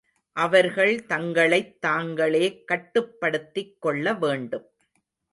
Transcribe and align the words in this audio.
அவர்கள் 0.33 1.05
தங்களைத் 1.05 1.81
தாங்களே 1.81 2.63
கட்டுப்படுத்திக் 2.65 3.81
கொள்ளவேண்டும். 3.81 4.69